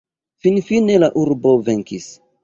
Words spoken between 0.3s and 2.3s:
Finfine la urbo venkis.